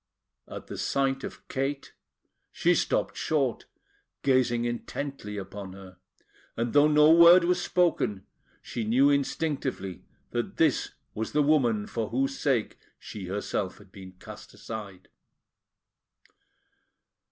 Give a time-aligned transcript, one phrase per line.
[0.47, 1.93] At the sight of Kate,
[2.51, 3.67] she stopped short,
[4.23, 5.97] gazing intently upon her;
[6.57, 8.25] and though no word was spoken,
[8.63, 14.13] she knew instinctively that this was the woman for whose sake she herself had been
[14.13, 15.07] cast aside.